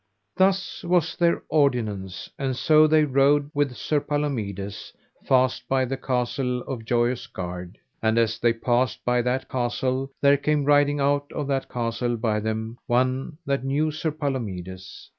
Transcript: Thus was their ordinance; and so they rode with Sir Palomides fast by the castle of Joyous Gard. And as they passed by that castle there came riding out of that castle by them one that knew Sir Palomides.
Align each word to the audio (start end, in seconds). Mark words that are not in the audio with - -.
Thus 0.35 0.81
was 0.83 1.15
their 1.15 1.43
ordinance; 1.47 2.27
and 2.39 2.55
so 2.55 2.87
they 2.87 3.03
rode 3.05 3.51
with 3.53 3.75
Sir 3.75 3.99
Palomides 4.01 4.91
fast 5.25 5.67
by 5.69 5.85
the 5.85 5.95
castle 5.95 6.61
of 6.61 6.85
Joyous 6.85 7.27
Gard. 7.27 7.77
And 8.01 8.17
as 8.17 8.39
they 8.39 8.51
passed 8.53 9.05
by 9.05 9.21
that 9.21 9.47
castle 9.47 10.11
there 10.19 10.37
came 10.37 10.65
riding 10.65 10.99
out 10.99 11.31
of 11.33 11.45
that 11.49 11.69
castle 11.69 12.17
by 12.17 12.39
them 12.39 12.79
one 12.87 13.37
that 13.45 13.63
knew 13.63 13.91
Sir 13.91 14.09
Palomides. 14.09 15.07